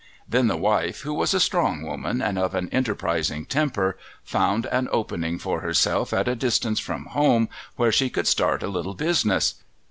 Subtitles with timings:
[0.27, 4.89] Then the wife, who was a strong woman and of an enterprising temper, found an
[4.91, 9.53] opening for herself at a distance from home where she could start a little business.